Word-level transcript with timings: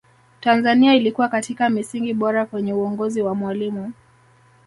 tanzania 0.41 0.93
ilikuwa 0.93 1.27
katika 1.29 1.69
misingi 1.69 2.13
bora 2.13 2.45
kwenye 2.45 2.73
uongozi 2.73 3.21
wa 3.21 3.35
mwalimu 3.35 3.93